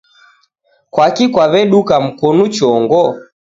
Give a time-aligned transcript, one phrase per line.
[0.93, 3.01] Kwaki kwaweduka mkonu chongo